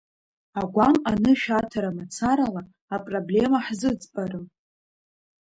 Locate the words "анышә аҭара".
1.09-1.91